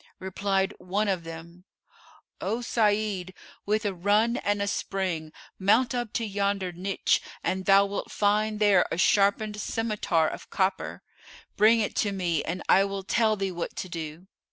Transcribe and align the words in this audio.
Replied 0.17 0.73
one 0.79 1.07
of 1.07 1.23
them, 1.25 1.63
'O 2.41 2.61
Sa'id, 2.61 3.35
with 3.67 3.85
a 3.85 3.93
run 3.93 4.37
and 4.37 4.59
a 4.59 4.65
spring 4.65 5.31
mount 5.59 5.93
up 5.93 6.11
to 6.13 6.25
yonder 6.25 6.71
niche[FN#442] 6.73 7.19
and 7.43 7.65
thou 7.65 7.85
wilt 7.85 8.09
find 8.11 8.59
there 8.59 8.83
a 8.91 8.97
sharpened 8.97 9.57
scymitar 9.57 10.27
of 10.27 10.49
copper: 10.49 11.03
bring 11.55 11.81
it 11.81 11.95
to 11.97 12.11
me 12.11 12.43
and 12.43 12.63
I 12.67 12.83
will 12.83 13.03
tell 13.03 13.35
thee 13.35 13.51
what 13.51 13.75
to 13.75 13.89
do. 13.89 14.25